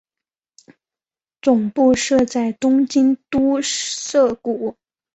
[1.43, 4.75] 总部设在东京都涩谷。